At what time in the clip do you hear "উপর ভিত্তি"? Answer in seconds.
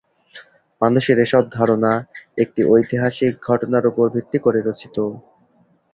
3.87-4.37